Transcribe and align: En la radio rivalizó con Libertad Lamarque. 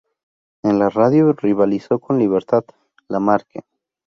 En 0.63 0.79
la 0.79 0.89
radio 0.89 1.31
rivalizó 1.31 1.99
con 1.99 2.17
Libertad 2.17 2.63
Lamarque. 3.07 3.59